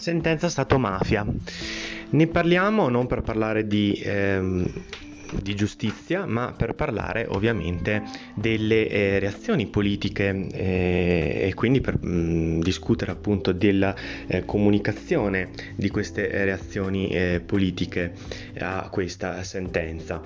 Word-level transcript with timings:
Sentenza 0.00 0.48
Stato-mafia. 0.48 1.26
Ne 2.12 2.26
parliamo 2.26 2.88
non 2.88 3.06
per 3.06 3.20
parlare 3.20 3.66
di, 3.66 4.00
ehm, 4.02 4.66
di 5.42 5.54
giustizia, 5.54 6.24
ma 6.24 6.54
per 6.56 6.74
parlare 6.74 7.26
ovviamente 7.28 8.02
delle 8.34 8.88
eh, 8.88 9.18
reazioni 9.18 9.66
politiche 9.66 10.46
eh, 10.52 11.48
e 11.48 11.54
quindi 11.54 11.82
per 11.82 11.98
mh, 12.00 12.08
mm, 12.08 12.60
discutere 12.60 13.12
appunto 13.12 13.52
della 13.52 13.94
eh, 14.26 14.46
comunicazione 14.46 15.50
di 15.76 15.90
queste 15.90 16.44
reazioni 16.46 17.08
eh, 17.10 17.42
politiche 17.44 18.14
a 18.58 18.88
questa 18.90 19.42
sentenza. 19.42 20.22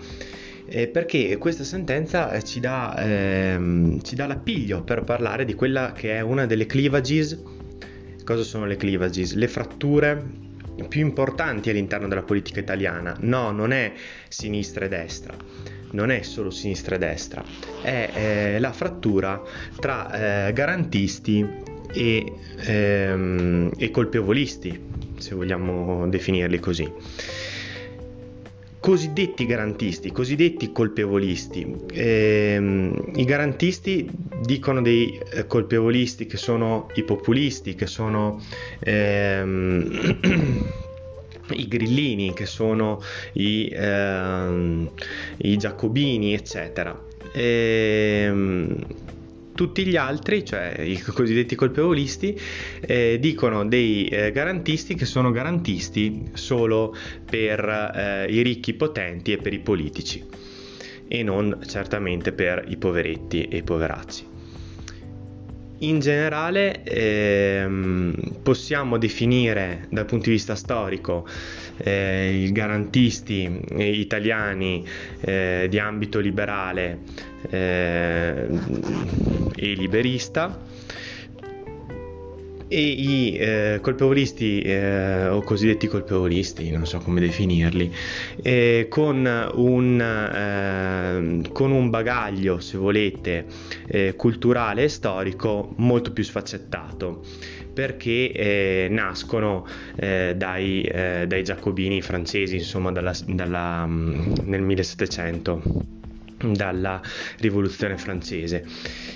Eh, 0.66 0.86
perché 0.86 1.36
questa 1.36 1.64
sentenza 1.64 2.30
eh, 2.30 2.44
ci 2.44 2.60
dà, 2.60 2.94
ehm, 2.96 4.00
ci 4.02 4.14
dà 4.14 4.26
l'appiglio 4.26 4.82
per 4.82 5.02
parlare 5.02 5.44
di 5.44 5.54
quella 5.54 5.92
che 5.92 6.12
è 6.12 6.20
una 6.20 6.46
delle 6.46 6.64
cleavages 6.64 7.53
Cosa 8.24 8.42
sono 8.42 8.64
le 8.64 8.76
cleavages? 8.76 9.34
Le 9.34 9.48
fratture 9.48 10.22
più 10.88 11.02
importanti 11.02 11.68
all'interno 11.68 12.08
della 12.08 12.22
politica 12.22 12.58
italiana. 12.58 13.14
No, 13.20 13.50
non 13.50 13.70
è 13.70 13.92
sinistra 14.28 14.86
e 14.86 14.88
destra, 14.88 15.34
non 15.90 16.10
è 16.10 16.22
solo 16.22 16.50
sinistra 16.50 16.96
e 16.96 16.98
destra, 16.98 17.44
è 17.82 18.10
eh, 18.14 18.58
la 18.58 18.72
frattura 18.72 19.42
tra 19.78 20.46
eh, 20.48 20.52
garantisti 20.54 21.46
e, 21.92 22.32
ehm, 22.64 23.70
e 23.76 23.90
colpevolisti, 23.90 24.80
se 25.18 25.34
vogliamo 25.34 26.08
definirli 26.08 26.58
così 26.58 26.92
cosiddetti 28.84 29.46
garantisti, 29.46 30.12
cosiddetti 30.12 30.70
colpevolisti. 30.70 31.74
Eh, 31.90 32.92
I 33.14 33.24
garantisti 33.24 34.06
dicono 34.44 34.82
dei 34.82 35.18
eh, 35.32 35.46
colpevolisti 35.46 36.26
che 36.26 36.36
sono 36.36 36.90
i 36.94 37.02
populisti, 37.02 37.74
che 37.74 37.86
sono 37.86 38.42
ehm, 38.80 40.18
i 41.50 41.68
grillini, 41.68 42.32
che 42.34 42.46
sono 42.46 43.00
i, 43.32 43.70
ehm, 43.72 44.90
i 45.38 45.56
giacobini, 45.56 46.34
eccetera. 46.34 47.02
Ehm, 47.32 48.76
tutti 49.54 49.86
gli 49.86 49.96
altri, 49.96 50.44
cioè 50.44 50.80
i 50.80 51.00
cosiddetti 51.00 51.54
colpevolisti, 51.54 52.38
eh, 52.80 53.18
dicono 53.20 53.64
dei 53.64 54.06
eh, 54.08 54.32
garantisti 54.32 54.94
che 54.94 55.06
sono 55.06 55.30
garantisti 55.30 56.30
solo 56.32 56.94
per 57.28 57.60
eh, 57.94 58.26
i 58.30 58.42
ricchi 58.42 58.74
potenti 58.74 59.32
e 59.32 59.36
per 59.38 59.52
i 59.52 59.60
politici 59.60 60.22
e 61.06 61.22
non 61.22 61.60
certamente 61.66 62.32
per 62.32 62.64
i 62.68 62.76
poveretti 62.76 63.44
e 63.44 63.58
i 63.58 63.62
poveracci. 63.62 64.33
In 65.84 66.00
generale 66.00 66.82
ehm, 66.82 68.14
possiamo 68.42 68.96
definire 68.96 69.86
dal 69.90 70.06
punto 70.06 70.24
di 70.24 70.30
vista 70.30 70.54
storico 70.54 71.26
eh, 71.76 72.44
i 72.46 72.52
garantisti 72.52 73.60
italiani 73.76 74.82
eh, 75.20 75.66
di 75.68 75.78
ambito 75.78 76.20
liberale 76.20 77.00
eh, 77.50 78.46
e 79.56 79.72
liberista 79.74 80.58
e 82.74 82.80
i 82.80 83.36
eh, 83.36 83.78
colpevolisti 83.80 84.60
eh, 84.60 85.28
o 85.28 85.42
cosiddetti 85.42 85.86
colpevolisti, 85.86 86.70
non 86.72 86.86
so 86.86 86.98
come 86.98 87.20
definirli, 87.20 87.94
eh, 88.42 88.86
con, 88.90 89.50
un, 89.54 90.00
ehm, 90.00 91.52
con, 91.52 91.70
un, 91.70 91.88
bagaglio, 91.90 92.58
se 92.58 92.76
volete, 92.76 93.46
eh, 93.86 94.14
culturale 94.16 94.82
e 94.84 94.88
storico 94.88 95.72
molto 95.76 96.12
più 96.12 96.24
sfaccettato 96.24 97.22
perché 97.72 98.32
eh, 98.32 98.86
nascono 98.90 99.66
eh, 99.96 100.34
dai, 100.36 100.82
eh, 100.82 101.26
dai, 101.28 101.42
giacobini 101.44 102.02
francesi, 102.02 102.56
insomma, 102.56 102.90
dalla, 102.90 103.12
dalla, 103.26 103.86
mm, 103.86 104.32
nel 104.44 104.62
1700 104.62 105.93
dalla 106.52 107.00
rivoluzione 107.38 107.96
francese. 107.96 108.64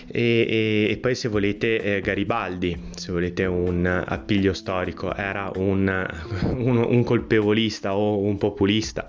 E, 0.07 0.47
e, 0.49 0.87
e, 0.91 0.97
poi 0.99 1.15
se 1.15 1.29
volete 1.29 1.81
eh, 1.81 2.01
Garibaldi 2.01 2.89
se 2.95 3.13
volete 3.13 3.45
un 3.45 3.85
appiglio 3.87 4.55
storico 4.55 5.15
era 5.15 5.51
un, 5.57 6.07
un, 6.43 6.77
un 6.77 7.05
colpevolista 7.05 7.97
o 7.97 8.21
un 8.21 8.39
populista. 8.39 9.07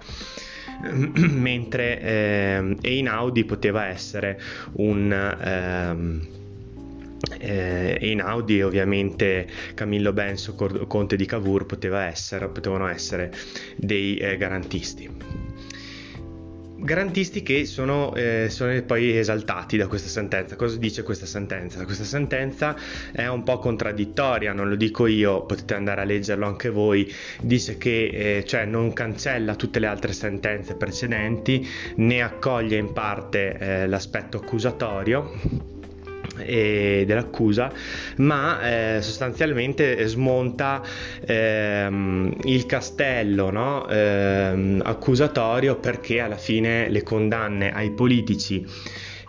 Mentre 0.82 2.02
eh, 2.02 2.78
Einaudi 2.82 3.44
poteva 3.44 3.88
essere 3.88 4.40
un 4.74 5.12
ehm, 5.12 6.28
eh, 7.38 7.98
Einaudi 8.00 8.62
ovviamente 8.62 9.48
Camillo 9.74 10.14
Benso, 10.14 10.56
conte 10.56 11.16
di 11.16 11.26
Cavour 11.26 11.66
poteva 11.66 12.06
essere, 12.06 12.48
potevano 12.48 12.88
essere 12.88 13.34
dei 13.76 14.18
eh, 14.18 14.38
garantisti 14.38 15.10
garantisti 16.80 17.44
che 17.44 17.66
sono, 17.66 18.14
eh, 18.16 18.48
sono, 18.50 18.82
poi 18.84 19.18
esaltati 19.18 19.78
da 19.78 19.88
questa 19.88 20.10
sentenza. 20.10 20.56
Cosa 20.56 20.78
dice 20.78 21.04
questa 21.04 21.26
sentenza? 21.26 21.84
Questa 21.86 22.04
sentenza 22.04 22.76
è 23.12 23.28
un 23.28 23.44
po' 23.44 23.60
contraddittoria, 23.60 24.54
non 24.54 24.70
lo 24.70 24.76
dico 24.76 25.08
io, 25.08 25.46
potete 25.46 25.74
andare 25.74 26.02
a 26.02 26.04
leggerlo 26.04 26.46
anche 26.46 26.70
voi. 26.70 27.12
Dice 27.42 27.78
che 27.78 28.38
eh, 28.38 28.46
cioè 28.46 28.66
non 28.66 28.94
cancella 28.94 29.56
tutte 29.56 29.80
le 29.80 29.88
altre 29.88 30.14
sentenze 30.14 30.76
precedenti, 30.76 31.68
ne 31.96 32.22
accoglie 32.22 32.78
in 32.78 32.94
parte 32.94 33.58
eh, 33.58 33.88
l'aspetto 33.88 34.38
accusatorio 34.38 35.78
e 36.40 37.04
dell'accusa, 37.06 37.72
ma 38.18 38.98
eh, 38.98 39.02
sostanzialmente 39.02 40.06
smonta 40.08 40.82
ehm, 41.26 42.36
il 42.44 42.66
castello 42.66 43.50
no? 43.52 43.88
ehm, 43.88 44.82
accusatorio 44.84 45.76
perché 45.78 46.20
alla 46.20 46.38
fine 46.38 46.90
le 46.90 47.04
condanne 47.04 47.72
ai 47.72 47.92
politici 47.92 48.66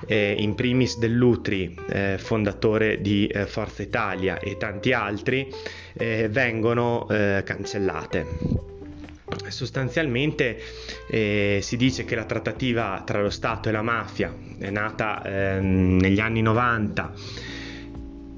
eh, 0.06 0.34
in 0.38 0.54
primis 0.54 0.99
Dell'Utri, 0.99 1.75
eh, 1.88 2.16
fondatore 2.19 3.00
di 3.00 3.26
eh, 3.26 3.47
Forza 3.47 3.82
Italia 3.82 4.38
e 4.38 4.56
tanti 4.56 4.93
altri, 4.93 5.49
eh, 5.94 6.28
vengono 6.31 7.06
eh, 7.09 7.43
cancellate 7.44 8.78
sostanzialmente 9.48 10.58
eh, 11.08 11.58
si 11.62 11.76
dice 11.76 12.04
che 12.04 12.14
la 12.14 12.24
trattativa 12.24 13.02
tra 13.04 13.20
lo 13.20 13.30
Stato 13.30 13.68
e 13.68 13.72
la 13.72 13.82
mafia 13.82 14.34
è 14.58 14.70
nata 14.70 15.22
eh, 15.22 15.60
negli 15.60 16.20
anni 16.20 16.42
90 16.42 17.12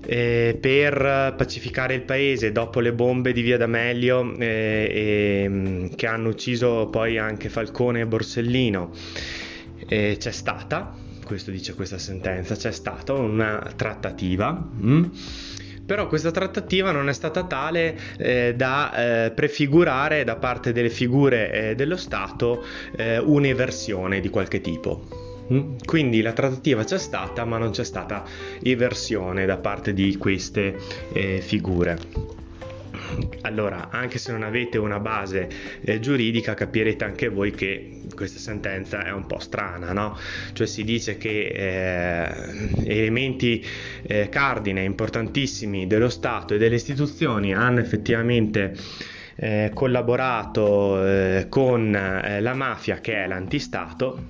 eh, 0.05 0.59
per 0.61 1.35
pacificare 1.37 1.95
il 1.95 2.03
paese 2.03 2.53
dopo 2.53 2.81
le 2.81 2.93
bombe 2.93 3.33
di 3.33 3.43
Via 3.43 3.57
D'Amelio 3.57 4.37
eh, 4.37 5.47
mm, 5.49 5.87
che 5.95 6.07
hanno 6.07 6.29
ucciso 6.29 6.89
poi 6.91 7.19
anche 7.19 7.49
Falcone 7.49 8.01
e 8.01 8.07
Borsellino. 8.07 8.91
c'è 9.87 10.17
stata, 10.17 10.95
questo 11.25 11.51
dice 11.51 11.75
questa 11.75 11.99
sentenza, 11.99 12.57
c'è 12.57 12.73
stata 12.73 13.13
una 13.13 13.73
trattativa. 13.77 14.53
Mh? 14.53 15.11
Però 15.93 16.07
questa 16.07 16.31
trattativa 16.31 16.91
non 16.91 17.11
è 17.11 17.13
stata 17.13 17.45
tale 17.45 17.95
eh, 18.17 18.55
da 18.57 19.27
eh, 19.27 19.31
prefigurare 19.33 20.25
da 20.25 20.37
parte 20.37 20.73
delle 20.73 20.89
figure 20.89 21.53
eh, 21.53 21.75
dello 21.75 21.99
Stato 21.99 22.65
eh, 22.97 23.19
un'eversione 23.19 24.21
di 24.21 24.31
qualche 24.31 24.63
tipo. 24.63 25.07
Mm? 25.53 25.75
Quindi 25.85 26.23
la 26.23 26.33
trattativa 26.33 26.83
c'è 26.83 26.97
stata, 26.97 27.45
ma 27.45 27.59
non 27.59 27.73
c'è 27.73 27.85
stata 27.85 28.25
eversione 28.63 29.45
da 29.45 29.59
parte 29.59 29.93
di 29.93 30.17
queste 30.17 30.79
eh, 31.13 31.43
figure. 31.43 31.99
Allora, 33.43 33.91
anche 33.91 34.17
se 34.17 34.33
non 34.33 34.45
avete 34.45 34.79
una 34.79 34.99
base 34.99 35.47
eh, 35.83 36.01
giuridica, 36.01 36.55
capirete 36.55 37.05
anche 37.05 37.29
voi 37.29 37.51
che 37.51 38.02
questa 38.23 38.39
sentenza 38.39 39.05
è 39.05 39.11
un 39.11 39.27
po' 39.27 39.41
strana, 39.41 39.93
no? 39.93 40.17
Cioè 40.53 40.65
si 40.65 40.85
dice 40.85 41.19
che 41.19 41.49
eh, 41.49 42.85
elementi 42.85 43.65
eh, 44.03 44.29
cardine 44.29 44.85
importantissimi 44.85 45.89
dello 45.89 46.09
Stato 46.09 46.55
e 46.55 46.59
delle 46.59 46.77
istituzioni 46.77 47.53
hanno 47.53 47.81
effettivamente 47.81 48.77
eh, 49.35 49.73
collaborato 49.75 51.05
eh, 51.05 51.47
con 51.49 51.93
eh, 51.93 52.41
la 52.41 52.55
mafia 52.55 53.01
che 53.01 53.25
è 53.25 53.27
l'antistato 53.27 54.27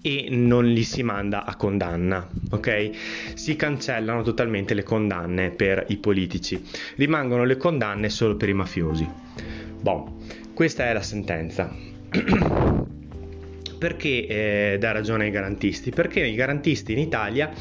e 0.00 0.28
non 0.30 0.64
li 0.64 0.84
si 0.84 1.02
manda 1.02 1.44
a 1.44 1.56
condanna, 1.56 2.24
ok? 2.50 2.90
Si 3.34 3.56
cancellano 3.56 4.22
totalmente 4.22 4.74
le 4.74 4.84
condanne 4.84 5.50
per 5.50 5.86
i 5.88 5.96
politici, 5.96 6.62
rimangono 6.94 7.42
le 7.42 7.56
condanne 7.56 8.10
solo 8.10 8.36
per 8.36 8.48
i 8.48 8.54
mafiosi. 8.54 9.08
Bon, 9.80 10.24
questa 10.54 10.84
è 10.84 10.92
la 10.92 11.02
sentenza. 11.02 11.95
Perché 13.78 14.26
eh, 14.26 14.76
dà 14.80 14.92
ragione 14.92 15.24
ai 15.24 15.30
garantisti? 15.30 15.90
Perché 15.90 16.24
i 16.24 16.34
garantisti 16.34 16.92
in 16.92 16.98
Italia 16.98 17.52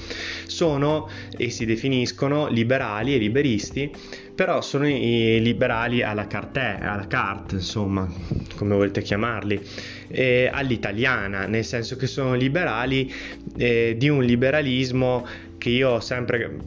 sono 0.46 1.10
e 1.38 1.50
si 1.50 1.66
definiscono 1.66 2.48
liberali 2.48 3.14
e 3.14 3.18
liberisti, 3.18 3.92
però 4.34 4.62
sono 4.62 4.88
i 4.88 5.42
liberali 5.42 6.04
alla 6.04 6.28
carte, 6.28 6.78
alla 6.80 7.08
carte, 7.08 7.56
insomma, 7.56 8.10
come 8.56 8.76
volete 8.76 9.02
chiamarli, 9.02 9.62
eh, 10.08 10.50
all'italiana, 10.52 11.48
nel 11.48 11.66
senso 11.66 11.98
che 11.98 12.08
sono 12.08 12.34
liberali 12.34 13.12
eh, 13.58 13.96
di 13.98 14.08
un 14.08 14.24
liberalismo 14.24 15.26
che 15.66 15.72
io 15.72 15.90
ho 15.94 16.00
sempre 16.00 16.58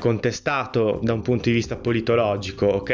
contestato 0.00 0.98
da 1.00 1.12
un 1.12 1.22
punto 1.22 1.48
di 1.48 1.54
vista 1.54 1.76
politologico, 1.76 2.66
ok? 2.66 2.90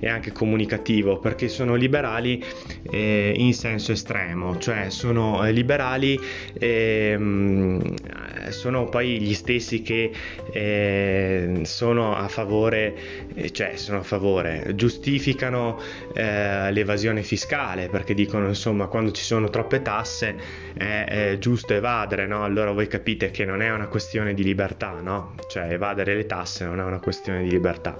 E 0.00 0.08
anche 0.08 0.32
comunicativo, 0.32 1.20
perché 1.20 1.46
sono 1.46 1.76
liberali 1.76 2.42
eh, 2.90 3.32
in 3.36 3.54
senso 3.54 3.92
estremo, 3.92 4.58
cioè 4.58 4.90
sono 4.90 5.48
liberali, 5.50 6.18
eh, 6.58 7.16
sono 8.48 8.88
poi 8.88 9.20
gli 9.20 9.34
stessi 9.34 9.82
che 9.82 10.10
eh, 10.52 11.60
sono 11.62 12.16
a 12.16 12.26
favore, 12.26 12.96
eh, 13.34 13.50
cioè 13.52 13.76
sono 13.76 13.98
a 13.98 14.02
favore, 14.02 14.72
giustificano 14.74 15.78
eh, 16.12 16.72
l'evasione 16.72 17.22
fiscale, 17.22 17.88
perché 17.88 18.14
dicono 18.14 18.48
insomma 18.48 18.88
quando 18.88 19.12
ci 19.12 19.22
sono 19.22 19.48
troppe 19.48 19.80
tasse 19.80 20.34
è, 20.74 21.04
è 21.06 21.38
giusto 21.38 21.72
evadere, 21.72 22.26
no? 22.26 22.42
Allora 22.42 22.72
voi 22.72 22.88
capite 22.88 23.30
che 23.30 23.44
non 23.44 23.62
è 23.62 23.70
una 23.70 23.86
questione 23.86 24.34
di 24.34 24.42
libertà, 24.42 25.02
no? 25.04 25.34
Cioè 25.48 25.70
evadere 25.70 26.16
le 26.16 26.26
tasse 26.26 26.64
non 26.64 26.80
è 26.80 26.82
una 26.82 26.98
questione 26.98 27.44
di 27.44 27.50
libertà. 27.50 27.96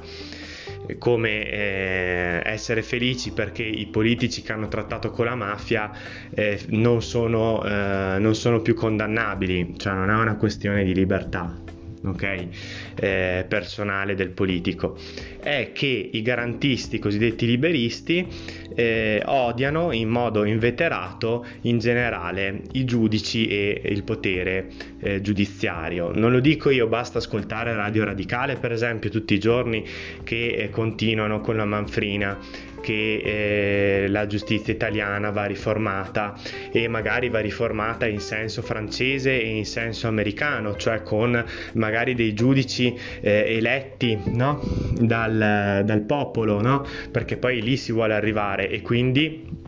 Come 0.98 1.48
eh, 1.50 2.42
essere 2.44 2.82
felici 2.82 3.30
perché 3.30 3.62
i 3.62 3.86
politici 3.86 4.42
che 4.42 4.52
hanno 4.52 4.68
trattato 4.68 5.10
con 5.10 5.26
la 5.26 5.34
mafia 5.34 5.90
eh, 6.34 6.60
non, 6.70 7.00
sono, 7.00 7.64
eh, 7.64 8.16
non 8.18 8.34
sono 8.34 8.60
più 8.60 8.74
condannabili, 8.74 9.74
cioè 9.78 9.94
non 9.94 10.10
è 10.10 10.14
una 10.14 10.36
questione 10.36 10.84
di 10.84 10.92
libertà 10.92 11.72
okay, 12.04 12.48
eh, 12.96 13.44
personale 13.48 14.14
del 14.14 14.30
politico, 14.30 14.96
è 15.40 15.70
che 15.72 16.10
i 16.12 16.22
garantisti 16.22 16.98
cosiddetti 16.98 17.46
liberisti 17.46 18.26
eh, 18.74 19.22
odiano 19.24 19.92
in 19.92 20.08
modo 20.08 20.44
inveterato 20.44 21.44
in 21.62 21.78
generale 21.78 22.62
i 22.72 22.84
giudici 22.84 23.46
e 23.48 23.82
il 23.84 24.02
potere 24.02 24.68
eh, 25.00 25.20
giudiziario. 25.20 26.12
Non 26.12 26.32
lo 26.32 26.40
dico 26.40 26.70
io, 26.70 26.86
basta 26.86 27.18
ascoltare 27.18 27.74
Radio 27.74 28.04
Radicale 28.04 28.56
per 28.56 28.72
esempio 28.72 29.10
tutti 29.10 29.34
i 29.34 29.38
giorni 29.38 29.84
che 30.22 30.54
eh, 30.54 30.70
continuano 30.70 31.40
con 31.40 31.56
la 31.56 31.64
manfrina 31.64 32.38
che 32.84 34.02
eh, 34.04 34.08
la 34.08 34.26
giustizia 34.26 34.74
italiana 34.74 35.30
va 35.30 35.46
riformata 35.46 36.38
e 36.70 36.86
magari 36.86 37.30
va 37.30 37.40
riformata 37.40 38.06
in 38.06 38.20
senso 38.20 38.60
francese 38.60 39.40
e 39.40 39.56
in 39.56 39.64
senso 39.64 40.06
americano, 40.06 40.76
cioè 40.76 41.02
con 41.02 41.42
magari 41.72 42.14
dei 42.14 42.34
giudici 42.34 42.94
eh, 43.22 43.56
eletti 43.56 44.18
no? 44.26 44.60
dal, 45.00 45.82
dal, 45.84 46.02
popolo, 46.02 46.60
no? 46.60 46.86
perché 47.10 47.38
poi 47.38 47.62
lì 47.62 47.78
si 47.78 47.90
vuole 47.90 48.12
arrivare 48.12 48.68
e 48.68 48.82
quindi 48.82 49.62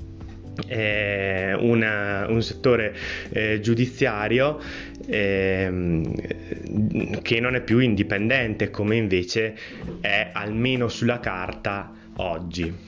eh, 0.68 1.54
una, 1.58 2.26
un 2.28 2.42
settore 2.42 2.94
eh, 3.30 3.60
giudiziario 3.60 4.60
eh, 5.06 6.02
che 7.22 7.40
non 7.40 7.54
è 7.54 7.62
più 7.62 7.78
indipendente 7.78 8.70
come 8.70 8.96
invece 8.96 9.56
è 10.02 10.30
almeno 10.32 10.88
sulla 10.88 11.18
carta 11.18 11.92
oggi. 12.16 12.85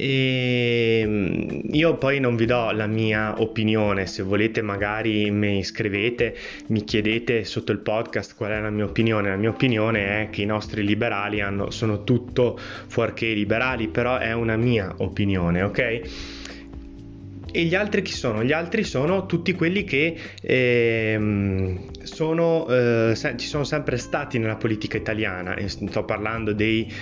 E 0.00 1.00
ehm, 1.02 1.60
io 1.72 1.96
poi 1.96 2.20
non 2.20 2.36
vi 2.36 2.46
do 2.46 2.70
la 2.70 2.86
mia 2.86 3.40
opinione, 3.42 4.06
se 4.06 4.22
volete 4.22 4.62
magari 4.62 5.28
mi 5.32 5.64
scrivete, 5.64 6.36
mi 6.68 6.84
chiedete 6.84 7.42
sotto 7.42 7.72
il 7.72 7.80
podcast 7.80 8.36
qual 8.36 8.52
è 8.52 8.60
la 8.60 8.70
mia 8.70 8.84
opinione. 8.84 9.30
La 9.30 9.36
mia 9.36 9.50
opinione 9.50 10.22
è 10.22 10.30
che 10.30 10.42
i 10.42 10.46
nostri 10.46 10.84
liberali 10.84 11.40
hanno, 11.40 11.70
sono 11.70 12.04
tutto 12.04 12.56
fuorché 12.58 13.32
liberali, 13.32 13.88
però 13.88 14.18
è 14.18 14.32
una 14.32 14.56
mia 14.56 14.94
opinione, 14.98 15.62
ok? 15.62 16.00
E 17.50 17.64
gli 17.64 17.74
altri 17.74 18.02
chi 18.02 18.12
sono? 18.12 18.44
Gli 18.44 18.52
altri 18.52 18.84
sono 18.84 19.24
tutti 19.24 19.54
quelli 19.54 19.82
che 19.82 20.16
eh, 20.42 21.78
sono, 22.02 22.68
eh, 22.68 23.14
ci 23.36 23.46
sono 23.46 23.64
sempre 23.64 23.96
stati 23.96 24.38
nella 24.38 24.56
politica 24.56 24.98
italiana, 24.98 25.56
sto 25.66 26.04
parlando 26.04 26.52
dei 26.52 26.92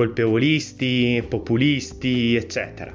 colpevolisti, 0.00 1.22
populisti, 1.28 2.34
eccetera. 2.34 2.90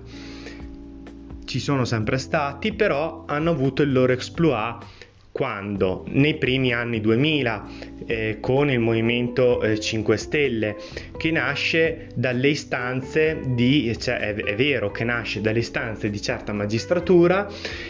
Ci 1.45 1.59
sono 1.59 1.85
sempre 1.85 2.17
stati, 2.17 2.73
però 2.73 3.25
hanno 3.27 3.51
avuto 3.51 3.83
il 3.83 3.91
loro 3.91 4.11
exploit 4.11 4.83
quando 5.31 6.03
nei 6.07 6.37
primi 6.37 6.73
anni 6.73 7.01
2000 7.01 7.67
eh, 8.07 8.37
con 8.39 8.71
il 8.71 8.79
movimento 8.79 9.61
eh, 9.61 9.79
5 9.79 10.17
Stelle 10.17 10.77
che 11.17 11.29
nasce 11.29 12.07
dalle 12.15 12.47
istanze 12.47 13.41
di 13.49 13.93
cioè 13.99 14.17
è, 14.17 14.33
è, 14.33 14.55
vero 14.55 14.91
che 14.91 15.03
nasce 15.03 15.41
dalle 15.41 15.59
istanze 15.59 16.09
di 16.09 16.21
certa 16.21 16.53
magistratura 16.53 17.49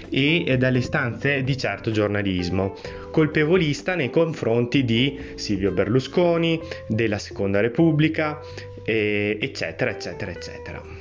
e, 0.09 0.43
e 0.43 0.57
dalle 0.57 0.79
istanze 0.79 1.43
di 1.43 1.55
certo 1.55 1.91
giornalismo 1.91 2.75
colpevolista 3.11 3.93
nei 3.93 4.09
confronti 4.09 4.83
di 4.83 5.17
Silvio 5.35 5.71
Berlusconi 5.71 6.59
della 6.87 7.19
Seconda 7.19 7.61
Repubblica 7.61 8.39
eh, 8.85 9.37
eccetera 9.41 9.91
eccetera 9.91 10.31
eccetera 10.31 10.95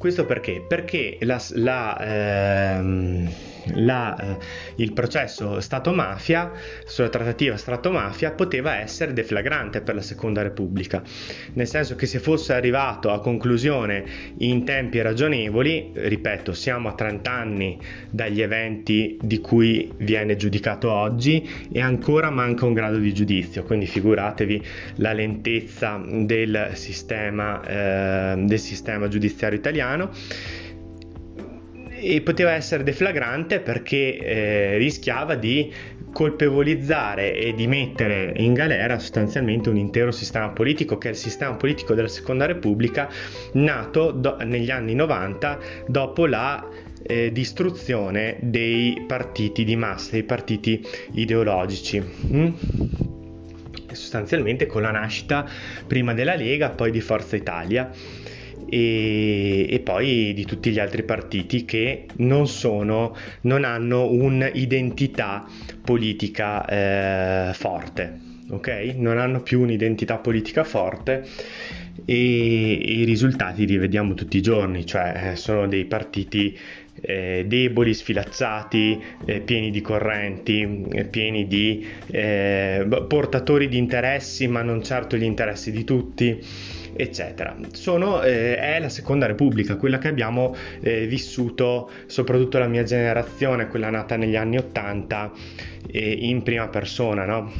questo 0.00 0.24
perché? 0.24 0.64
Perché 0.66 1.18
la, 1.20 1.38
la 1.56 2.78
ehm, 2.78 3.30
la, 3.74 4.16
eh, 4.16 4.36
il 4.76 4.92
processo 4.92 5.60
Stato-mafia, 5.60 6.52
sulla 6.84 7.08
trattativa 7.08 7.56
Stato-mafia, 7.56 8.32
poteva 8.32 8.76
essere 8.76 9.12
deflagrante 9.12 9.80
per 9.80 9.94
la 9.94 10.02
Seconda 10.02 10.42
Repubblica, 10.42 11.02
nel 11.54 11.66
senso 11.66 11.94
che 11.94 12.06
se 12.06 12.18
fosse 12.18 12.52
arrivato 12.52 13.10
a 13.10 13.20
conclusione 13.20 14.04
in 14.38 14.64
tempi 14.64 15.00
ragionevoli, 15.00 15.92
ripeto, 15.94 16.52
siamo 16.52 16.88
a 16.88 16.94
30 16.94 17.30
anni 17.30 17.78
dagli 18.10 18.40
eventi 18.40 19.18
di 19.20 19.40
cui 19.40 19.92
viene 19.98 20.36
giudicato 20.36 20.90
oggi 20.90 21.48
e 21.70 21.80
ancora 21.80 22.30
manca 22.30 22.66
un 22.66 22.74
grado 22.74 22.98
di 22.98 23.12
giudizio, 23.12 23.62
quindi 23.64 23.86
figuratevi 23.86 24.62
la 24.96 25.12
lentezza 25.12 26.00
del 26.06 26.70
sistema, 26.74 27.62
eh, 27.64 28.44
del 28.44 28.58
sistema 28.58 29.08
giudiziario 29.08 29.58
italiano 29.58 30.10
e 32.00 32.22
poteva 32.22 32.52
essere 32.52 32.82
deflagrante 32.82 33.60
perché 33.60 34.16
eh, 34.16 34.76
rischiava 34.78 35.34
di 35.34 35.72
colpevolizzare 36.12 37.36
e 37.36 37.54
di 37.54 37.66
mettere 37.66 38.32
in 38.36 38.52
galera 38.52 38.98
sostanzialmente 38.98 39.68
un 39.68 39.76
intero 39.76 40.10
sistema 40.10 40.48
politico 40.48 40.98
che 40.98 41.08
è 41.08 41.10
il 41.12 41.16
sistema 41.16 41.54
politico 41.54 41.94
della 41.94 42.08
seconda 42.08 42.46
repubblica 42.46 43.08
nato 43.52 44.10
do- 44.10 44.36
negli 44.42 44.70
anni 44.70 44.94
90 44.94 45.58
dopo 45.86 46.26
la 46.26 46.66
eh, 47.02 47.30
distruzione 47.32 48.36
dei 48.40 49.04
partiti 49.06 49.64
di 49.64 49.76
massa, 49.76 50.12
dei 50.12 50.24
partiti 50.24 50.84
ideologici. 51.12 52.02
Mm? 52.26 52.48
Sostanzialmente 53.92 54.66
con 54.66 54.82
la 54.82 54.90
nascita 54.90 55.48
prima 55.86 56.14
della 56.14 56.34
Lega, 56.34 56.70
poi 56.70 56.90
di 56.90 57.00
Forza 57.00 57.36
Italia 57.36 57.90
e, 58.68 59.66
e, 59.70 59.80
poi 59.80 60.32
di 60.34 60.44
tutti 60.44 60.70
gli 60.70 60.78
altri 60.78 61.02
partiti 61.02 61.64
che 61.64 62.06
non 62.16 62.46
sono, 62.46 63.16
non 63.42 63.64
hanno 63.64 64.10
un'identità 64.10 65.46
politica 65.82 66.64
eh, 66.66 67.52
forte, 67.54 68.18
ok? 68.50 68.94
Non 68.96 69.18
hanno 69.18 69.40
più 69.40 69.60
un'identità 69.60 70.18
politica 70.18 70.64
forte 70.64 71.26
e, 72.04 72.14
e 72.14 72.92
i 72.92 73.04
risultati 73.04 73.66
li 73.66 73.76
vediamo 73.76 74.14
tutti 74.14 74.36
i 74.36 74.42
giorni, 74.42 74.86
cioè 74.86 75.30
eh, 75.32 75.36
sono 75.36 75.66
dei 75.66 75.84
partiti 75.84 76.56
eh, 77.00 77.44
deboli, 77.46 77.94
sfilazzati, 77.94 79.02
eh, 79.24 79.40
pieni 79.40 79.70
di 79.70 79.80
correnti, 79.80 80.86
eh, 80.90 81.04
pieni 81.04 81.46
di 81.46 81.86
eh, 82.08 82.86
portatori 83.08 83.68
di 83.68 83.78
interessi, 83.78 84.46
ma 84.48 84.62
non 84.62 84.82
certo 84.82 85.16
gli 85.16 85.22
interessi 85.22 85.70
di 85.70 85.84
tutti 85.84 86.38
eccetera. 86.94 87.56
Sono, 87.72 88.22
eh, 88.22 88.56
è 88.56 88.78
la 88.78 88.88
seconda 88.88 89.26
repubblica, 89.26 89.76
quella 89.76 89.98
che 89.98 90.08
abbiamo 90.08 90.54
eh, 90.80 91.06
vissuto, 91.06 91.90
soprattutto 92.06 92.58
la 92.58 92.66
mia 92.68 92.82
generazione, 92.82 93.68
quella 93.68 93.90
nata 93.90 94.16
negli 94.16 94.36
anni 94.36 94.58
80, 94.58 95.32
eh, 95.90 96.10
in 96.10 96.42
prima 96.42 96.68
persona, 96.68 97.24
no? 97.24 97.52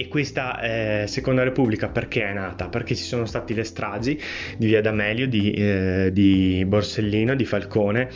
E 0.00 0.06
questa 0.06 0.60
eh, 0.60 1.06
seconda 1.08 1.42
repubblica 1.42 1.88
perché 1.88 2.22
è 2.22 2.32
nata? 2.32 2.68
Perché 2.68 2.94
ci 2.94 3.02
sono 3.02 3.26
stati 3.26 3.52
le 3.52 3.64
stragi 3.64 4.20
di 4.56 4.66
Via 4.66 4.80
D'Amelio, 4.80 5.26
di, 5.26 5.50
eh, 5.50 6.10
di 6.12 6.64
Borsellino, 6.64 7.34
di 7.34 7.44
Falcone, 7.44 8.08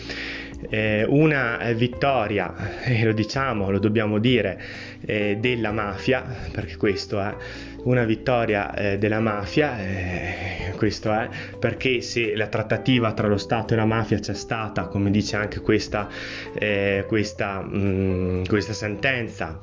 eh, 0.71 1.05
una 1.09 1.59
vittoria, 1.75 2.85
e 2.85 3.05
lo 3.05 3.13
diciamo, 3.13 3.69
lo 3.71 3.81
dobbiamo 3.81 4.19
dire, 4.19 4.61
eh, 5.05 5.39
della 5.41 5.73
mafia, 5.73 6.25
perché 6.53 6.77
questo 6.77 7.21
è 7.21 7.35
una 7.85 8.05
vittoria 8.05 8.75
eh, 8.75 8.99
della 8.99 9.21
mafia, 9.21 9.79
eh, 9.81 10.73
questo 10.77 11.13
è 11.13 11.29
perché 11.59 12.01
se 12.01 12.35
la 12.37 12.47
trattativa 12.47 13.13
tra 13.13 13.27
lo 13.27 13.39
Stato 13.39 13.75
e 13.75 13.77
la 13.77 13.85
mafia 13.85 14.19
c'è 14.19 14.35
stata, 14.35 14.87
come 14.87 15.11
dice 15.11 15.37
anche 15.37 15.61
questa, 15.61 16.09
eh, 16.55 17.05
questa, 17.07 17.61
mh, 17.61 17.79
mm, 17.79 18.45
questa 18.45 18.73
sentenza, 18.73 19.61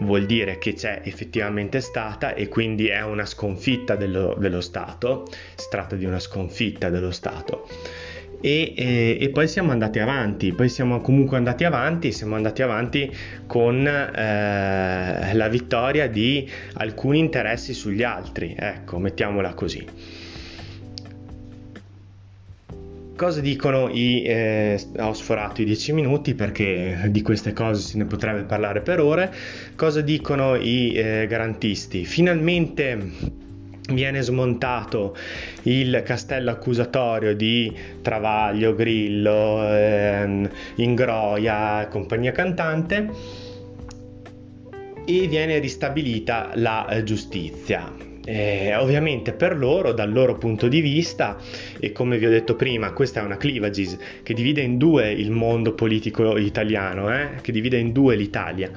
vuol 0.00 0.26
dire 0.26 0.58
che 0.58 0.74
c'è 0.74 1.00
effettivamente 1.04 1.80
stata 1.80 2.34
e 2.34 2.48
quindi 2.48 2.88
è 2.88 3.02
una 3.02 3.24
sconfitta 3.24 3.94
dello, 3.96 4.34
dello 4.38 4.60
Stato, 4.60 5.26
si 5.54 5.68
tratta 5.70 5.96
di 5.96 6.04
una 6.04 6.18
sconfitta 6.18 6.90
dello 6.90 7.10
Stato. 7.10 7.68
E, 8.44 8.74
e, 8.76 9.16
e, 9.18 9.30
poi 9.30 9.48
siamo 9.48 9.72
andati 9.72 10.00
avanti, 10.00 10.52
poi 10.52 10.68
siamo 10.68 11.00
comunque 11.00 11.38
andati 11.38 11.64
avanti, 11.64 12.12
siamo 12.12 12.34
andati 12.34 12.60
avanti 12.60 13.10
con 13.46 13.86
eh, 13.86 15.34
la 15.34 15.48
vittoria 15.48 16.08
di 16.08 16.46
alcuni 16.74 17.20
interessi 17.20 17.72
sugli 17.72 18.02
altri, 18.02 18.54
ecco, 18.54 18.98
mettiamola 18.98 19.54
così. 19.54 19.86
Cosa 23.16 23.40
dicono 23.40 23.88
i... 23.88 24.24
Eh, 24.24 24.78
ho 24.98 25.14
sforato 25.14 25.62
i 25.62 25.64
10 25.64 25.92
minuti 25.94 26.34
perché 26.34 27.06
di 27.08 27.22
queste 27.22 27.54
cose 27.54 27.80
se 27.80 27.96
ne 27.96 28.04
potrebbe 28.04 28.42
parlare 28.42 28.82
per 28.82 29.00
ore. 29.00 29.32
Cosa 29.74 30.02
dicono 30.02 30.54
i 30.56 30.92
eh, 30.94 31.26
garantisti? 31.26 32.04
Finalmente 32.04 33.42
viene 33.92 34.22
smontato 34.22 35.14
il 35.62 36.02
castello 36.04 36.50
accusatorio 36.50 37.34
di 37.34 37.72
Travaglio, 38.00 38.74
Grillo, 38.74 39.66
ehm, 39.68 40.48
Ingroia, 40.76 41.86
compagnia 41.90 42.32
cantante 42.32 43.08
e 45.06 45.26
viene 45.26 45.58
ristabilita 45.58 46.52
la 46.54 47.02
giustizia. 47.04 48.12
Eh, 48.26 48.74
ovviamente 48.76 49.34
per 49.34 49.54
loro, 49.54 49.92
dal 49.92 50.10
loro 50.10 50.38
punto 50.38 50.66
di 50.66 50.80
vista, 50.80 51.36
e 51.78 51.92
come 51.92 52.16
vi 52.16 52.24
ho 52.24 52.30
detto 52.30 52.56
prima, 52.56 52.94
questa 52.94 53.20
è 53.20 53.22
una 53.22 53.36
clivagis 53.36 53.98
che 54.22 54.32
divide 54.32 54.62
in 54.62 54.78
due 54.78 55.12
il 55.12 55.30
mondo 55.30 55.74
politico 55.74 56.38
italiano, 56.38 57.14
eh, 57.14 57.32
che 57.42 57.52
divide 57.52 57.76
in 57.76 57.92
due 57.92 58.16
l'Italia 58.16 58.70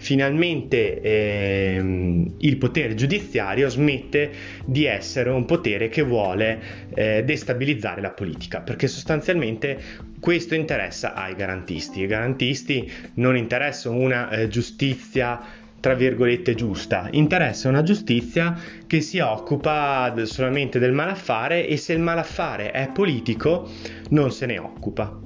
finalmente 0.00 0.98
ehm, 1.02 2.36
il 2.38 2.56
potere 2.56 2.94
giudiziario 2.94 3.68
smette 3.68 4.30
di 4.64 4.86
essere 4.86 5.28
un 5.28 5.44
potere 5.44 5.90
che 5.90 6.00
vuole 6.00 6.58
eh, 6.94 7.22
destabilizzare 7.22 8.00
la 8.00 8.10
politica, 8.10 8.60
perché 8.60 8.88
sostanzialmente 8.88 9.78
questo 10.18 10.54
interessa 10.54 11.12
ai 11.12 11.34
garantisti. 11.34 12.00
I 12.00 12.06
garantisti 12.06 12.90
non 13.14 13.36
interessano 13.36 13.96
una 13.96 14.30
eh, 14.30 14.48
giustizia 14.48 15.38
tra 15.80 15.94
virgolette 15.94 16.54
giusta, 16.54 17.08
interessa 17.12 17.68
una 17.68 17.82
giustizia 17.82 18.54
che 18.86 19.00
si 19.00 19.18
occupa 19.18 20.12
solamente 20.24 20.78
del 20.78 20.92
malaffare 20.92 21.66
e 21.66 21.78
se 21.78 21.94
il 21.94 22.00
malaffare 22.00 22.70
è 22.70 22.90
politico 22.92 23.68
non 24.10 24.30
se 24.30 24.44
ne 24.44 24.58
occupa. 24.58 25.18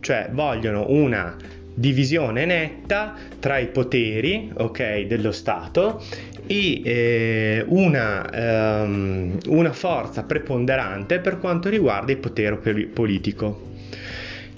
Cioè 0.00 0.30
vogliono 0.32 0.86
una 0.88 1.36
divisione 1.74 2.44
netta 2.44 3.14
tra 3.38 3.58
i 3.58 3.68
poteri 3.68 4.50
okay, 4.54 5.06
dello 5.06 5.32
Stato 5.32 6.02
e 6.46 6.82
eh, 6.84 7.64
una, 7.68 8.82
um, 8.82 9.38
una, 9.46 9.72
forza 9.72 10.24
preponderante 10.24 11.20
per 11.20 11.38
quanto 11.38 11.68
riguarda 11.68 12.12
il 12.12 12.18
potere 12.18 12.56
politico. 12.56 13.68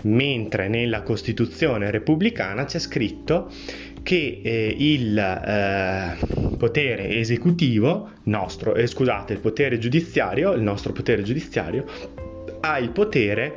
Mentre 0.04 0.68
nella 0.68 1.02
Costituzione 1.02 1.90
repubblicana 1.90 2.64
c'è 2.64 2.78
scritto 2.78 3.50
che 4.02 4.40
eh, 4.42 4.74
il 4.78 5.16
eh, 5.16 6.56
potere 6.56 7.18
esecutivo 7.18 8.10
nostro, 8.24 8.74
eh, 8.74 8.86
scusate, 8.86 9.34
il 9.34 9.38
potere 9.38 9.78
giudiziario, 9.78 10.52
il 10.52 10.62
nostro 10.62 10.92
potere 10.92 11.22
giudiziario 11.22 11.84
ha 12.60 12.78
il 12.78 12.90
potere 12.90 13.56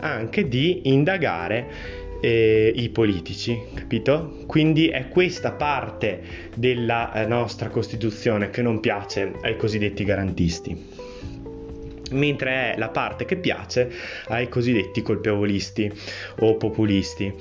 anche 0.00 0.48
di 0.48 0.82
indagare 0.84 2.02
eh, 2.24 2.72
i 2.74 2.88
politici, 2.88 3.58
capito? 3.74 4.38
Quindi 4.46 4.88
è 4.88 5.08
questa 5.08 5.52
parte 5.52 6.22
della 6.54 7.12
eh, 7.12 7.26
nostra 7.26 7.68
Costituzione 7.68 8.48
che 8.48 8.62
non 8.62 8.80
piace 8.80 9.34
ai 9.42 9.56
cosiddetti 9.56 10.04
garantisti 10.04 11.12
mentre 12.10 12.74
è 12.74 12.78
la 12.78 12.90
parte 12.90 13.24
che 13.24 13.36
piace 13.36 13.90
ai 14.28 14.48
cosiddetti 14.48 15.02
colpevolisti 15.02 15.90
o 16.40 16.56
populisti 16.56 17.32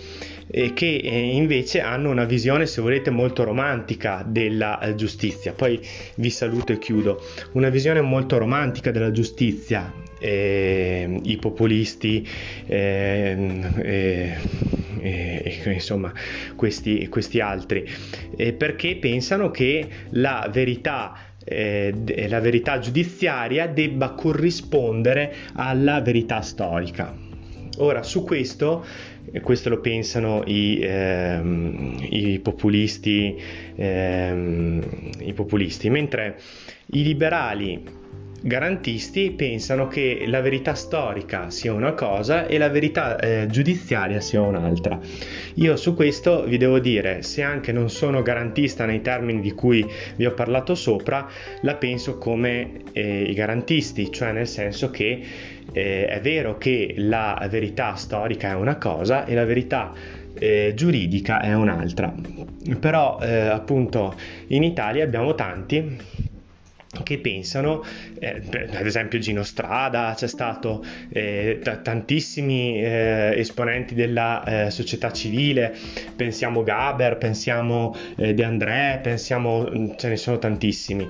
che 0.49 1.01
eh, 1.03 1.35
invece 1.35 1.81
hanno 1.81 2.09
una 2.09 2.25
visione, 2.25 2.65
se 2.65 2.81
volete, 2.81 3.09
molto 3.09 3.43
romantica 3.43 4.23
della 4.27 4.79
eh, 4.79 4.95
giustizia. 4.95 5.53
Poi 5.53 5.79
vi 6.15 6.29
saluto 6.29 6.73
e 6.73 6.77
chiudo. 6.77 7.23
Una 7.53 7.69
visione 7.69 8.01
molto 8.01 8.37
romantica 8.37 8.91
della 8.91 9.11
giustizia. 9.11 9.91
Eh, 10.19 11.19
I 11.23 11.37
populisti, 11.37 12.27
ehm, 12.67 13.73
eh, 13.83 14.37
eh, 15.03 15.61
insomma, 15.71 16.11
questi, 16.55 17.07
questi 17.09 17.39
altri, 17.39 17.87
eh, 18.35 18.53
perché 18.53 18.95
pensano 18.97 19.51
che 19.51 19.87
la 20.11 20.49
verità 20.51 21.15
eh, 21.45 21.93
la 22.29 22.39
verità 22.39 22.79
giudiziaria 22.79 23.67
debba 23.67 24.11
corrispondere 24.11 25.35
alla 25.55 25.99
verità 25.99 26.39
storica. 26.39 27.13
Ora, 27.79 28.01
su 28.01 28.23
questo 28.23 28.85
questo 29.41 29.69
lo 29.69 29.79
pensano 29.79 30.43
i, 30.45 30.79
ehm, 30.81 31.95
i, 32.09 32.39
populisti, 32.39 33.35
ehm, 33.75 34.81
i 35.19 35.33
populisti, 35.33 35.89
mentre 35.89 36.39
i 36.87 37.03
liberali 37.03 38.01
garantisti 38.45 39.31
pensano 39.31 39.87
che 39.87 40.25
la 40.27 40.41
verità 40.41 40.73
storica 40.73 41.49
sia 41.49 41.71
una 41.71 41.93
cosa 41.93 42.45
e 42.45 42.57
la 42.57 42.67
verità 42.67 43.17
eh, 43.17 43.47
giudiziaria 43.47 44.19
sia 44.19 44.41
un'altra. 44.41 44.99
Io 45.55 45.77
su 45.77 45.95
questo 45.95 46.43
vi 46.43 46.57
devo 46.57 46.79
dire, 46.79 47.21
se 47.21 47.41
anche 47.41 47.71
non 47.71 47.89
sono 47.89 48.21
garantista 48.21 48.85
nei 48.85 49.01
termini 49.01 49.39
di 49.39 49.53
cui 49.53 49.85
vi 50.17 50.25
ho 50.25 50.33
parlato 50.33 50.75
sopra, 50.75 51.25
la 51.61 51.75
penso 51.75 52.17
come 52.17 52.81
eh, 52.91 53.21
i 53.23 53.33
garantisti, 53.33 54.11
cioè 54.11 54.33
nel 54.33 54.47
senso 54.47 54.89
che 54.91 55.23
eh, 55.71 56.05
è 56.05 56.19
vero 56.19 56.57
che 56.57 56.95
la 56.97 57.47
verità 57.49 57.95
storica 57.95 58.49
è 58.49 58.55
una 58.55 58.75
cosa 58.75 59.25
e 59.25 59.35
la 59.35 59.45
verità 59.45 59.93
eh, 60.37 60.73
giuridica 60.75 61.39
è 61.39 61.53
un'altra. 61.53 62.13
Però 62.77 63.19
eh, 63.21 63.47
appunto 63.47 64.15
in 64.47 64.63
Italia 64.63 65.05
abbiamo 65.05 65.33
tanti 65.33 66.31
che 67.01 67.17
pensano, 67.17 67.83
eh, 68.19 68.41
ad 68.51 68.85
esempio 68.85 69.17
Gino 69.17 69.43
Strada, 69.43 70.13
c'è 70.15 70.27
stato 70.27 70.83
eh, 71.09 71.59
t- 71.61 71.81
tantissimi 71.81 72.79
eh, 72.83 73.33
esponenti 73.37 73.95
della 73.95 74.43
eh, 74.43 74.69
società 74.69 75.11
civile, 75.11 75.75
pensiamo 76.15 76.61
Gaber, 76.61 77.17
pensiamo 77.17 77.95
eh, 78.17 78.33
De 78.33 78.43
André, 78.43 78.99
pensiamo, 79.01 79.67
mm, 79.67 79.91
ce 79.97 80.09
ne 80.09 80.17
sono 80.17 80.37
tantissimi, 80.37 81.07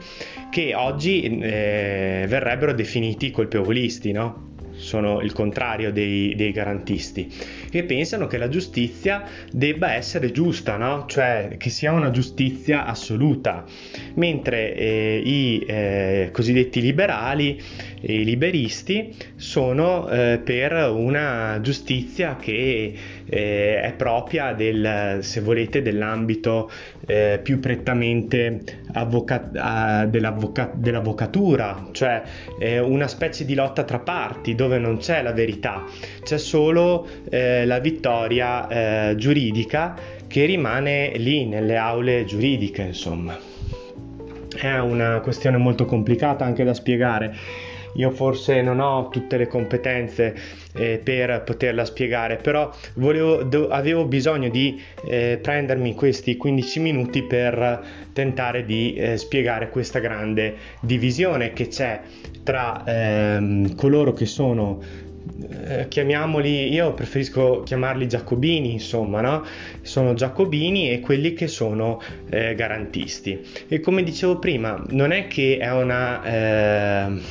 che 0.50 0.74
oggi 0.74 1.24
eh, 1.24 2.26
verrebbero 2.28 2.74
definiti 2.74 3.32
colpevolisti, 3.32 4.12
no? 4.12 4.52
Sono 4.84 5.22
il 5.22 5.32
contrario 5.32 5.92
dei, 5.92 6.36
dei, 6.36 6.52
garantisti, 6.52 7.32
che 7.70 7.84
pensano 7.84 8.28
che 8.28 8.38
la 8.38 8.50
giustizia 8.50 9.24
debba 9.52 9.94
essere 9.94 10.32
giusta, 10.32 10.78
no? 10.78 11.06
cioè 11.08 11.56
che 11.58 11.70
sia 11.70 11.92
una 11.94 12.12
giustizia 12.12 12.86
assoluta, 12.86 13.66
mentre 14.16 14.76
eh, 14.76 15.22
i 15.24 15.64
eh, 15.66 16.30
cosiddetti 16.32 16.82
liberali 16.82 17.60
i 18.06 18.26
liberisti 18.26 19.16
sono 19.36 20.10
eh, 20.10 20.42
per 20.44 20.74
una 20.94 21.60
giustizia 21.62 22.36
che 22.36 22.94
eh, 23.26 23.82
è 23.82 23.94
propria 23.94 24.54
del, 24.54 25.20
se 25.22 25.40
volete, 25.40 25.82
dell'ambito 25.82 26.70
eh, 27.06 27.40
più 27.42 27.60
prettamente 27.60 28.82
avvoca- 28.94 30.06
dell'avvoca- 30.08 30.72
dell'avvocatura, 30.74 31.88
cioè 31.92 32.22
una 32.82 33.08
specie 33.08 33.46
di 33.46 33.56
lotta 33.56 33.84
tra 33.84 34.00
parti 34.00 34.56
dove 34.56 34.78
non 34.78 34.98
c'è 34.98 35.22
la 35.22 35.32
verità, 35.32 35.84
c'è 36.24 36.38
solo 36.38 37.08
eh, 37.30 37.66
la 37.66 37.80
vittoria 37.80 38.68
eh, 39.12 39.16
giuridica 39.16 39.96
che 40.28 40.46
rimane 40.46 41.14
lì 41.18 41.46
nelle 41.46 41.78
aule 41.78 42.26
giuridiche, 42.26 42.82
insomma. 42.82 43.38
È 44.56 44.78
una 44.78 45.20
questione 45.20 45.58
molto 45.58 45.86
complicata 45.86 46.46
anche 46.46 46.64
da 46.64 46.74
spiegare 46.74 47.36
io 47.94 48.10
forse 48.12 48.62
non 48.62 48.80
ho 48.80 49.10
tutte 49.10 49.38
le 49.38 49.48
competenze 49.48 50.36
eh, 50.74 51.00
per 51.04 51.44
poterla 51.44 51.86
spiegare, 51.86 52.38
però 52.38 52.72
volevo, 52.96 53.44
do, 53.44 53.70
avevo 53.70 54.06
bisogno 54.06 54.50
di 54.50 54.82
eh, 55.06 55.40
prendermi 55.42 55.94
questi 55.94 56.38
15 56.38 56.80
minuti 56.80 57.24
per 57.24 57.84
tentare 58.14 58.66
di 58.66 58.94
eh, 58.96 59.18
spiegare 59.18 59.70
questa 59.70 60.00
grande 60.00 60.56
divisione 60.82 61.54
che 61.54 61.68
c'è 61.68 62.02
tra 62.44 62.84
ehm, 62.86 63.76
coloro 63.76 64.14
che 64.14 64.26
sono 64.26 64.82
eh, 65.68 65.88
chiamiamoli, 65.88 66.72
io 66.72 66.94
preferisco 66.94 67.64
chiamarli 67.64 68.08
giacobini, 68.08 68.74
insomma, 68.74 69.22
no? 69.22 69.46
Sono 69.82 70.14
giacobini 70.14 70.92
e 70.92 71.00
quelli 71.00 71.34
che 71.34 71.48
sono 71.48 72.02
eh, 72.30 72.56
garantisti. 72.56 73.40
E 73.68 73.80
come 73.80 74.04
dicevo 74.04 74.40
prima, 74.40 74.84
non 74.90 75.12
è 75.12 75.28
che 75.28 75.58
è 75.58 75.72
una 75.72 76.24
eh, 76.24 77.22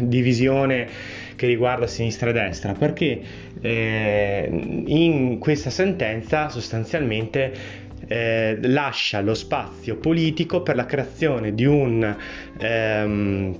divisione 0.00 0.88
che 1.36 1.46
riguarda 1.46 1.86
sinistra 1.86 2.30
e 2.30 2.32
destra, 2.32 2.72
perché 2.72 3.20
eh, 3.60 4.48
in 4.86 5.38
questa 5.38 5.70
sentenza 5.70 6.48
sostanzialmente 6.48 7.84
eh, 8.08 8.58
lascia 8.62 9.20
lo 9.20 9.34
spazio 9.34 9.96
politico 9.96 10.62
per 10.62 10.76
la 10.76 10.86
creazione 10.86 11.54
di 11.54 11.64
un, 11.64 12.16
ehm, 12.58 13.58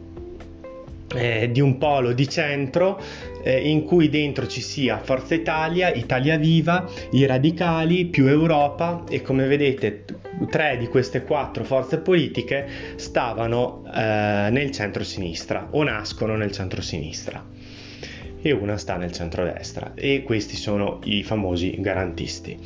eh, 1.14 1.50
di 1.50 1.60
un 1.60 1.78
polo 1.78 2.12
di 2.12 2.28
centro 2.28 3.00
eh, 3.42 3.68
in 3.68 3.84
cui 3.84 4.08
dentro 4.08 4.46
ci 4.46 4.60
sia 4.60 4.98
Forza 4.98 5.34
Italia, 5.34 5.92
Italia 5.92 6.36
Viva, 6.36 6.88
i 7.12 7.26
radicali, 7.26 8.06
più 8.06 8.26
Europa 8.26 9.04
e 9.08 9.22
come 9.22 9.46
vedete 9.46 10.04
tre 10.50 10.76
di 10.76 10.88
queste 10.88 11.22
quattro 11.22 11.64
forze 11.64 11.98
politiche 11.98 12.66
stavano 12.96 13.84
eh, 13.86 14.48
nel 14.50 14.70
centro-sinistra 14.70 15.68
o 15.70 15.82
nascono 15.82 16.36
nel 16.36 16.52
centro-sinistra 16.52 17.65
e 18.42 18.52
una 18.52 18.76
sta 18.76 18.96
nel 18.96 19.12
centro-destra 19.12 19.92
e 19.94 20.22
questi 20.22 20.56
sono 20.56 21.00
i 21.04 21.22
famosi 21.22 21.74
garantisti. 21.78 22.56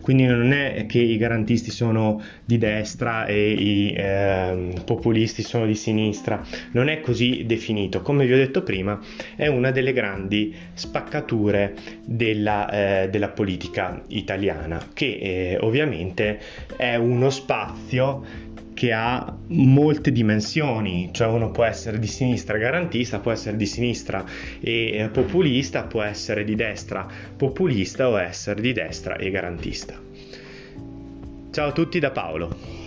Quindi 0.00 0.24
non 0.24 0.52
è 0.52 0.86
che 0.86 0.98
i 0.98 1.16
garantisti 1.16 1.70
sono 1.70 2.22
di 2.44 2.58
destra 2.58 3.26
e 3.26 3.52
i 3.52 3.92
eh, 3.94 4.72
populisti 4.84 5.42
sono 5.42 5.66
di 5.66 5.74
sinistra, 5.74 6.42
non 6.72 6.88
è 6.88 7.00
così 7.00 7.44
definito. 7.46 8.02
Come 8.02 8.26
vi 8.26 8.32
ho 8.32 8.36
detto 8.36 8.62
prima, 8.62 8.98
è 9.36 9.46
una 9.46 9.70
delle 9.70 9.92
grandi 9.92 10.54
spaccature 10.74 11.74
della, 12.04 12.70
eh, 12.70 13.08
della 13.10 13.28
politica 13.28 14.02
italiana, 14.08 14.88
che 14.92 15.18
eh, 15.20 15.58
ovviamente 15.60 16.40
è 16.76 16.96
uno 16.96 17.30
spazio 17.30 18.46
che 18.78 18.92
ha 18.92 19.36
molte 19.48 20.12
dimensioni, 20.12 21.10
cioè 21.10 21.26
uno 21.26 21.50
può 21.50 21.64
essere 21.64 21.98
di 21.98 22.06
sinistra 22.06 22.58
garantista, 22.58 23.18
può 23.18 23.32
essere 23.32 23.56
di 23.56 23.66
sinistra 23.66 24.24
e 24.60 24.98
eh, 24.98 25.08
populista, 25.08 25.82
può 25.82 26.00
essere 26.00 26.44
di 26.44 26.54
destra 26.54 27.04
populista 27.36 28.08
o 28.08 28.20
essere 28.20 28.60
di 28.60 28.72
destra 28.72 29.16
e 29.16 29.30
garantista. 29.30 30.00
Ciao 31.50 31.68
a 31.70 31.72
tutti 31.72 31.98
da 31.98 32.12
Paolo. 32.12 32.78